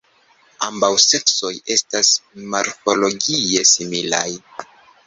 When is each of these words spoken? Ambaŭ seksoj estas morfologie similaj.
Ambaŭ 0.67 0.89
seksoj 1.03 1.53
estas 1.75 2.11
morfologie 2.55 3.71
similaj. 3.75 4.29